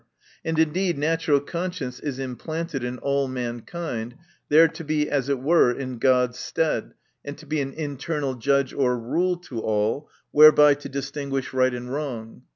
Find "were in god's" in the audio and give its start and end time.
5.39-6.39